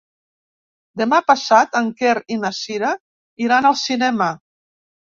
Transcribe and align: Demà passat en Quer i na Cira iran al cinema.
Demà 1.01 1.19
passat 1.27 1.79
en 1.81 1.91
Quer 2.01 2.17
i 2.37 2.41
na 2.47 2.53
Cira 2.63 2.91
iran 3.47 3.73
al 3.73 3.81
cinema. 3.87 4.35